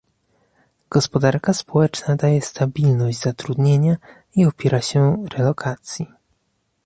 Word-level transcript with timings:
Gospodarka 0.89 1.53
społeczna 1.53 2.15
daje 2.15 2.41
stabilność 2.41 3.19
zatrudnienia 3.19 3.95
i 4.35 4.45
opiera 4.45 4.81
się 4.81 5.25
relokacji 5.37 6.07